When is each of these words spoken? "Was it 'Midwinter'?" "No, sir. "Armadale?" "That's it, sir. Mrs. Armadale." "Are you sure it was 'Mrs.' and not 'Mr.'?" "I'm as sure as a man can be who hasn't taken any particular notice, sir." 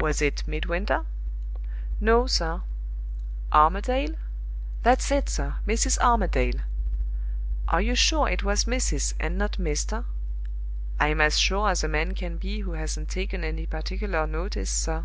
"Was 0.00 0.22
it 0.22 0.48
'Midwinter'?" 0.48 1.04
"No, 2.00 2.26
sir. 2.26 2.62
"Armadale?" 3.52 4.14
"That's 4.82 5.10
it, 5.10 5.28
sir. 5.28 5.56
Mrs. 5.66 5.98
Armadale." 5.98 6.60
"Are 7.68 7.82
you 7.82 7.94
sure 7.94 8.28
it 8.30 8.42
was 8.42 8.64
'Mrs.' 8.64 9.12
and 9.20 9.36
not 9.36 9.58
'Mr.'?" 9.58 10.06
"I'm 10.98 11.20
as 11.20 11.38
sure 11.38 11.68
as 11.68 11.84
a 11.84 11.88
man 11.88 12.14
can 12.14 12.38
be 12.38 12.60
who 12.60 12.72
hasn't 12.72 13.10
taken 13.10 13.44
any 13.44 13.66
particular 13.66 14.26
notice, 14.26 14.70
sir." 14.70 15.04